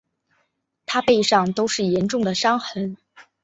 [0.87, 2.97] 她背上都是严重的伤痕